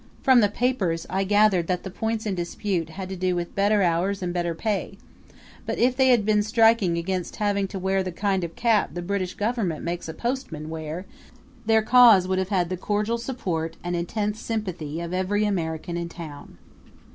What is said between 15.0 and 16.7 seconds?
of every American in town.